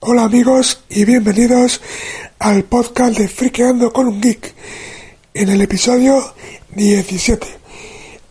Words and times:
Hola 0.00 0.24
amigos 0.24 0.82
y 0.88 1.04
bienvenidos 1.04 1.80
al 2.40 2.64
podcast 2.64 3.16
de 3.16 3.28
Friqueando 3.28 3.92
con 3.92 4.08
un 4.08 4.20
Geek 4.20 4.52
en 5.32 5.48
el 5.48 5.60
episodio 5.60 6.34
17. 6.74 7.46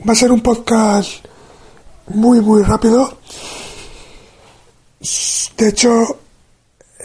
Va 0.06 0.12
a 0.12 0.16
ser 0.16 0.34
un 0.34 0.42
podcast 0.42 1.24
muy 2.08 2.42
muy 2.42 2.62
rápido. 2.64 3.20
De 5.58 5.70
hecho, 5.70 6.20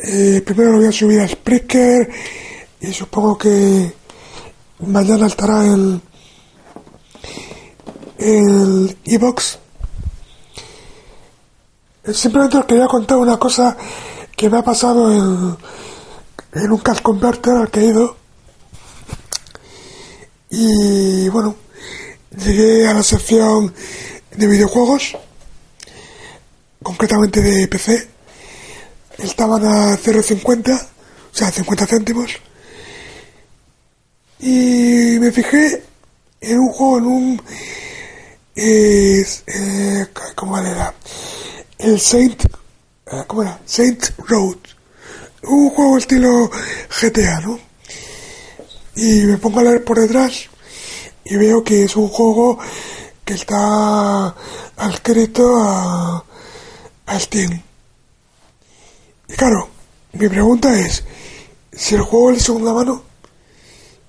eh, 0.03 0.43
primero 0.45 0.73
lo 0.73 0.79
voy 0.79 0.89
a 0.89 0.93
subir 0.93 1.21
a 1.21 1.29
Spreaker 1.29 2.11
y 2.81 2.93
supongo 2.93 3.39
que 3.39 3.93
mañana 4.81 5.29
estará 5.29 5.65
en 5.65 6.03
el 8.19 8.97
iBox 9.05 9.64
Simplemente 12.13 12.59
os 12.59 12.67
quería 12.67 12.87
contar 12.87 13.17
una 13.17 13.39
cosa 13.39 13.77
que 14.37 14.51
me 14.51 14.59
ha 14.59 14.63
pasado 14.63 15.11
en, 15.11 15.57
en 16.53 16.73
un 16.73 16.79
cash 16.79 17.01
converter 17.01 17.55
al 17.57 17.71
que 17.71 17.81
he 17.81 17.85
ido. 17.87 18.17
Y 20.51 21.29
bueno, 21.31 21.57
llegué 22.37 22.87
a 22.87 22.95
la 22.95 23.03
sección 23.03 23.73
de 24.37 24.47
videojuegos, 24.47 25.17
concretamente 26.83 27.41
de 27.41 27.69
PC. 27.69 28.09
Estaban 29.19 29.65
a 29.65 29.97
0,50, 29.97 30.75
o 30.75 30.87
sea, 31.35 31.51
50 31.51 31.87
céntimos. 31.87 32.33
Y 34.41 35.17
me 35.19 35.33
fijé 35.33 35.83
en 36.41 36.59
un 36.59 36.69
juego, 36.71 36.99
en 36.99 37.07
un... 37.07 37.43
Eh, 38.57 39.25
¿Cómo 40.35 40.59
era? 40.59 40.95
El 41.85 42.01
Saint, 42.01 42.43
eh, 42.45 43.25
¿cómo 43.27 43.43
era? 43.43 43.61
Saint 43.67 44.03
Road, 44.27 44.57
un 45.43 45.69
juego 45.69 45.99
estilo 45.99 46.51
GTA, 47.01 47.41
¿no? 47.41 47.59
Y 48.97 49.27
me 49.27 49.37
pongo 49.37 49.61
a 49.61 49.65
leer 49.65 49.85
por 49.85 50.01
detrás 50.01 50.49
y 51.25 51.37
veo 51.37 51.63
que 51.63 51.85
es 51.85 51.95
un 51.97 52.09
juego 52.09 52.59
que 53.25 53.35
está 53.35 54.35
adscrito 54.77 55.57
a, 55.63 56.25
a 57.07 57.21
Steam. 57.21 57.63
Y 59.29 59.35
claro, 59.35 59.69
mi 60.15 60.29
pregunta 60.29 60.79
es, 60.79 61.05
si 61.71 61.97
el 61.97 62.03
juego 62.03 62.31
es 62.31 62.39
de 62.39 62.45
segunda 62.45 62.73
mano, 62.73 63.03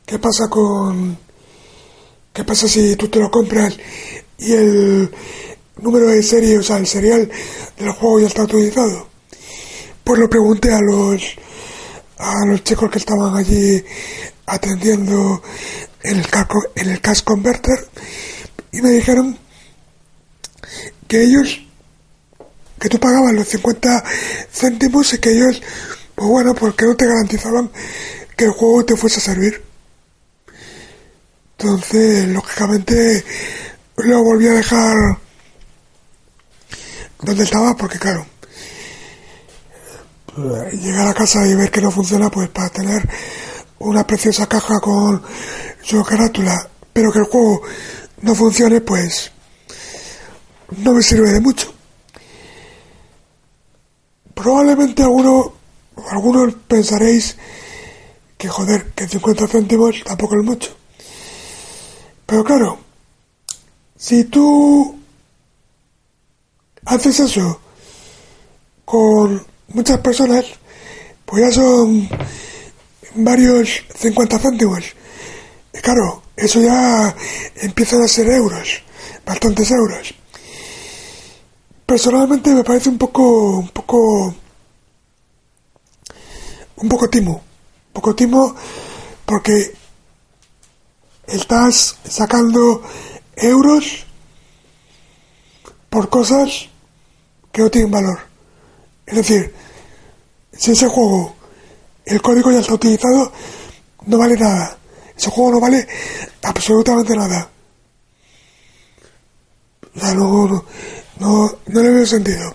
¿qué 0.06 0.18
pasa 0.18 0.48
con... 0.50 1.18
¿Qué 2.31 2.44
pasa 2.44 2.68
si 2.68 2.96
tú 2.98 3.08
te 3.08 3.20
lo 3.20 3.31
compras 3.31 3.78
y 4.38 4.52
el 4.52 5.12
número 5.78 6.08
de 6.08 6.23
serie, 6.23 6.58
o 6.58 6.64
sea, 6.64 6.78
el 6.78 6.88
serial 6.88 7.30
del 7.78 7.92
juego 7.92 8.20
ya 8.20 8.28
está 8.28 8.44
utilizado. 8.44 9.08
Pues 10.04 10.20
lo 10.20 10.30
pregunté 10.30 10.72
a 10.73 10.80
los 10.80 11.22
a 12.18 12.45
los 12.48 12.64
chicos 12.64 12.90
que 12.90 13.00
estaban 13.00 13.36
allí 13.36 13.84
atendiendo 14.46 15.42
en 16.03 16.18
el 16.18 16.28
cash, 16.28 16.48
en 16.75 16.90
el 16.90 17.02
cash 17.02 17.24
converter 17.24 17.88
y 18.72 18.81
me 18.81 18.91
dijeron 18.91 19.38
que 21.08 21.24
ellos 21.24 21.62
que 22.80 22.90
tú 22.90 23.00
pagabas 23.00 23.34
los 23.34 23.47
50 23.47 24.03
céntimos 24.52 25.13
y 25.13 25.18
que 25.18 25.31
ellos 25.31 25.62
pues 26.13 26.30
bueno 26.30 26.53
porque 26.56 26.86
no 26.86 26.96
te 26.96 27.07
garantizaban 27.07 27.72
que 28.38 28.46
el 28.46 28.52
juego 28.52 28.86
te 28.86 28.96
fuese 28.96 29.19
a 29.19 29.24
servir 29.24 29.62
entonces 31.57 32.28
lógicamente 32.28 33.24
lo 33.97 34.24
volví 34.24 34.47
a 34.47 34.53
dejar 34.53 35.25
donde 37.22 37.44
estaba, 37.44 37.76
porque 37.76 38.00
claro, 38.00 38.26
llegar 40.74 41.08
a 41.08 41.14
casa 41.14 41.46
y 41.48 41.56
ver 41.56 41.72
que 41.72 41.81
no 41.81 41.92
funciona, 41.92 42.30
pues 42.30 42.50
para 42.50 42.70
tener 42.70 43.08
una 43.80 44.06
preciosa 44.06 44.48
caja 44.48 44.80
con 44.81 45.22
su 45.81 46.04
carátula, 46.04 46.70
pero 46.92 47.12
que 47.12 47.20
el 47.20 47.25
juego 47.25 47.62
no 48.22 48.36
funcione, 48.36 48.81
pues 48.81 49.31
no 50.78 50.94
me 50.94 51.02
sirve 51.02 51.31
de 51.31 51.40
mucho. 51.40 51.74
Probablemente 54.34 55.04
alguno, 55.04 55.54
algunos 56.09 56.54
pensaréis 56.68 57.38
que 58.38 58.50
joder, 58.50 58.92
que 58.92 59.08
50 59.08 59.48
céntimos 59.48 60.04
tampoco 60.04 60.36
es 60.40 60.46
mucho. 60.46 60.75
Pero 62.25 62.44
claro, 62.44 62.80
si 63.96 64.25
tú 64.25 65.00
haces 66.85 67.19
eso 67.19 67.59
con 68.85 69.46
muchas 69.69 70.00
personas, 70.00 70.46
pues 71.25 71.44
ya 71.44 71.51
son 71.51 72.07
varios 73.16 73.84
50 73.96 74.40
céntimos. 74.40 74.84
Claro, 75.81 76.24
eso 76.35 76.62
ya 76.62 77.16
empiezan 77.62 78.03
a 78.03 78.07
ser 78.07 78.28
euros, 78.29 78.84
bastantes 79.25 79.72
euros. 79.72 80.13
Personalmente 81.85 82.53
me 82.53 82.63
parece 82.63 82.90
un 82.90 82.97
poco, 82.97 83.57
un 83.59 83.69
poco, 83.69 84.35
un 86.78 86.90
poco 86.90 87.09
timo, 87.09 87.34
un 87.34 87.94
poco 87.94 88.16
timo 88.16 88.56
porque 89.25 89.74
estás 91.28 91.97
sacando 92.07 92.81
euros 93.35 94.06
por 95.90 96.09
cosas 96.09 96.69
que 97.56 97.62
no 97.62 97.72
tienen 97.72 97.90
valor. 97.90 98.20
Es 99.06 99.16
decir, 99.16 99.54
si 100.52 100.72
ese 100.72 100.90
juego, 100.90 101.38
el 102.06 102.22
código 102.22 102.52
ya 102.52 102.60
está 102.60 102.74
utilizado, 102.74 103.32
no 104.08 104.18
vale 104.18 104.36
nada. 104.36 104.78
Ese 105.18 105.30
juego 105.30 105.52
no 105.52 105.60
vale 105.62 105.88
absolutamente 106.44 107.16
nada. 107.16 107.50
O 109.96 110.00
sea, 110.02 110.14
no, 110.14 110.48
no, 110.48 110.66
no, 111.20 111.58
no 111.68 111.82
le 111.82 111.90
veo 111.92 112.06
sentido. 112.06 112.54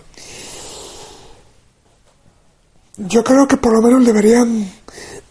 Yo 2.99 3.25
creo 3.25 3.49
que 3.49 3.56
por 3.56 3.72
lo 3.72 3.81
menos 3.81 4.05
deberían 4.05 4.71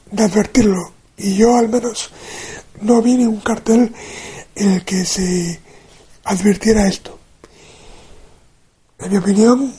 de 0.10 0.24
advertirlo. 0.24 0.94
Y 1.16 1.36
yo 1.36 1.56
al 1.56 1.70
menos 1.70 2.10
no 2.82 3.04
vi 3.04 3.18
ningún 3.18 3.42
cartel 3.42 3.94
en 4.56 4.72
el 4.72 4.84
que 4.84 5.06
se 5.06 5.60
advirtiera 6.24 6.88
esto. 6.88 7.19
En 9.00 9.12
mi 9.12 9.18
opinión, 9.18 9.74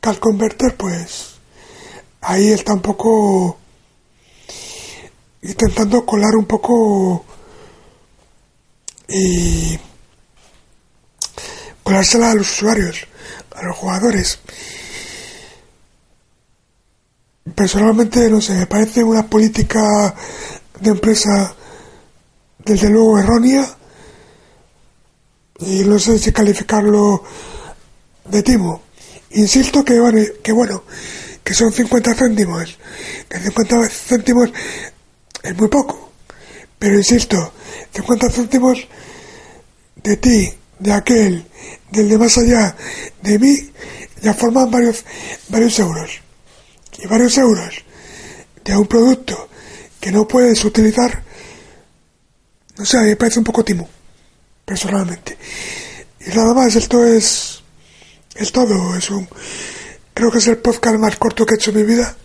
Cal 0.00 0.20
Converter, 0.20 0.76
pues 0.76 1.36
ahí 2.20 2.50
está 2.50 2.74
un 2.74 2.82
poco 2.82 3.58
intentando 5.40 6.04
colar 6.04 6.36
un 6.36 6.44
poco 6.44 7.24
y 9.08 9.78
colársela 11.82 12.32
a 12.32 12.34
los 12.34 12.52
usuarios, 12.52 13.06
a 13.56 13.62
los 13.62 13.76
jugadores. 13.78 14.40
Personalmente, 17.54 18.28
no 18.28 18.42
sé, 18.42 18.52
me 18.52 18.66
parece 18.66 19.02
una 19.02 19.26
política 19.26 20.14
de 20.78 20.90
empresa 20.90 21.56
desde 22.58 22.90
luego 22.90 23.18
errónea 23.18 23.66
y 25.60 25.82
no 25.84 25.98
sé 25.98 26.18
si 26.18 26.30
calificarlo 26.30 27.24
de 28.24 28.42
timo. 28.42 28.82
Insisto 29.30 29.84
que, 29.84 29.94
que 30.42 30.52
bueno, 30.52 30.84
que 31.44 31.54
son 31.54 31.72
50 31.72 32.14
céntimos, 32.14 32.78
que 33.28 33.38
50 33.38 33.88
céntimos 33.88 34.50
es 35.42 35.56
muy 35.56 35.68
poco, 35.68 36.12
pero 36.78 36.96
insisto, 36.96 37.52
50 37.92 38.30
céntimos 38.30 38.88
de 39.96 40.16
ti, 40.16 40.52
de 40.78 40.92
aquel, 40.92 41.46
del 41.90 42.08
de 42.08 42.18
más 42.18 42.36
allá, 42.38 42.76
de 43.22 43.38
mí, 43.38 43.70
ya 44.22 44.34
forman 44.34 44.70
varios, 44.70 45.04
varios 45.48 45.78
euros. 45.78 46.20
Y 46.98 47.06
varios 47.06 47.38
euros 47.38 47.82
de 48.64 48.76
un 48.76 48.86
producto 48.86 49.48
que 50.00 50.12
no 50.12 50.26
puedes 50.26 50.64
utilizar, 50.64 51.22
no 52.76 52.84
sé, 52.84 52.98
me 53.00 53.16
parece 53.16 53.38
un 53.38 53.44
poco 53.44 53.64
timo, 53.64 53.88
personalmente. 54.64 55.36
Y 56.26 56.30
nada 56.30 56.54
más, 56.54 56.76
esto 56.76 57.04
es 57.04 57.59
es 58.40 58.52
todo, 58.52 58.96
es 58.96 59.10
un, 59.10 59.28
creo 60.14 60.30
que 60.30 60.38
es 60.38 60.46
el 60.46 60.56
podcast 60.56 60.96
más 60.96 61.16
corto 61.16 61.44
que 61.44 61.54
he 61.54 61.56
hecho 61.56 61.72
en 61.72 61.76
mi 61.76 61.82
vida, 61.82 62.16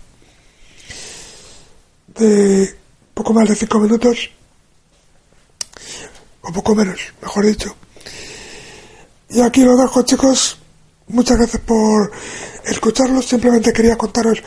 de 2.07 2.73
poco 3.13 3.33
más 3.33 3.49
de 3.49 3.55
cinco 3.55 3.79
minutos, 3.79 4.29
o 6.41 6.53
poco 6.53 6.73
menos, 6.73 7.01
mejor 7.21 7.45
dicho. 7.45 7.75
Y 9.29 9.41
aquí 9.41 9.63
lo 9.63 9.75
dejo, 9.75 10.03
chicos. 10.03 10.57
Muchas 11.07 11.37
gracias 11.37 11.61
por 11.63 12.11
escucharlos. 12.63 13.27
Simplemente 13.27 13.73
quería 13.73 13.97
contaros 13.97 14.41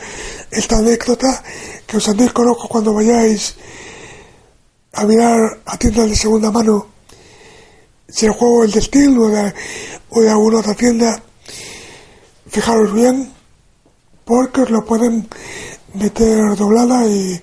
esta 0.49 0.77
anécdota 0.77 1.43
que 1.85 1.97
os 1.97 2.09
andéis 2.09 2.33
con 2.33 2.47
ojo 2.47 2.67
cuando 2.67 2.93
vayáis 2.95 3.55
a 4.93 5.05
mirar 5.05 5.59
a 5.65 5.77
tiendas 5.77 6.09
de 6.09 6.15
segunda 6.15 6.51
mano 6.51 6.87
si 8.07 8.25
el 8.25 8.31
juego 8.31 8.63
es 8.63 8.73
de 8.73 8.81
Steam 8.81 9.19
o 9.19 10.21
de 10.21 10.29
alguna 10.29 10.59
otra 10.59 10.73
tienda. 10.73 11.21
Fijaros 12.49 12.93
bien 12.93 13.31
porque 14.25 14.61
os 14.61 14.69
lo 14.69 14.85
pueden 14.85 15.27
meter 15.93 16.55
doblada 16.55 17.07
y, 17.07 17.41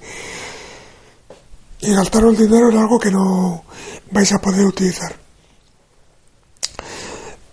y 1.80 1.94
gastaros 1.94 2.38
dinero 2.38 2.70
en 2.70 2.78
algo 2.78 2.98
que 2.98 3.10
no 3.10 3.64
vais 4.10 4.32
a 4.32 4.38
poder 4.38 4.66
utilizar. 4.66 5.16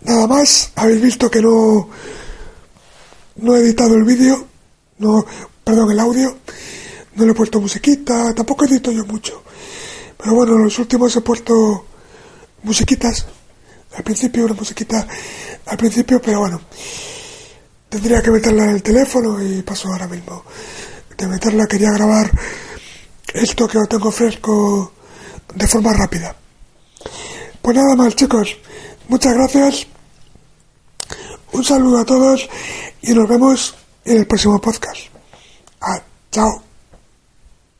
Nada 0.01 0.27
más, 0.27 0.71
habéis 0.75 1.01
visto 1.01 1.29
que 1.29 1.41
no, 1.41 1.89
no 3.37 3.55
he 3.55 3.59
editado 3.59 3.95
el 3.95 4.03
vídeo, 4.03 4.47
no, 4.97 5.25
perdón, 5.63 5.91
el 5.91 5.99
audio, 5.99 6.37
no 7.15 7.25
le 7.25 7.31
he 7.31 7.35
puesto 7.35 7.61
musiquita, 7.61 8.33
tampoco 8.33 8.65
edito 8.65 8.91
yo 8.91 9.05
mucho. 9.05 9.43
Pero 10.17 10.35
bueno, 10.35 10.55
en 10.55 10.63
los 10.63 10.77
últimos 10.79 11.15
he 11.15 11.21
puesto 11.21 11.85
musiquitas, 12.63 13.25
al 13.95 14.03
principio 14.03 14.45
una 14.45 14.55
musiquita 14.55 15.07
al 15.65 15.77
principio, 15.77 16.21
pero 16.21 16.39
bueno, 16.39 16.61
tendría 17.93 18.23
que 18.23 18.31
meterla 18.31 18.63
en 18.63 18.69
el 18.71 18.81
teléfono 18.81 19.39
y 19.39 19.61
paso 19.61 19.87
ahora 19.87 20.07
mismo 20.07 20.43
de 21.15 21.27
meterla, 21.27 21.67
quería 21.67 21.91
grabar 21.91 22.31
esto 23.31 23.67
que 23.67 23.77
lo 23.77 23.85
tengo 23.85 24.09
fresco 24.09 24.93
de 25.53 25.67
forma 25.67 25.93
rápida. 25.93 26.35
Pues 27.61 27.77
nada 27.77 27.95
más 27.95 28.15
chicos, 28.15 28.57
muchas 29.07 29.35
gracias 29.35 29.85
un 31.51 31.63
saludo 31.63 31.99
a 31.99 32.05
todos 32.05 32.49
y 33.03 33.13
nos 33.13 33.29
vemos 33.29 33.75
en 34.05 34.17
el 34.17 34.25
próximo 34.25 34.59
podcast. 34.59 35.01
Ah, 35.79 36.01
chao. 36.31 36.72